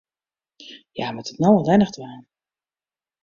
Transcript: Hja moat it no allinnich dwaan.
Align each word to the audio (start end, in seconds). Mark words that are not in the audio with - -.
Hja 0.93 1.07
moat 1.11 1.31
it 1.31 1.39
no 1.43 1.49
allinnich 1.59 1.93
dwaan. 1.95 2.23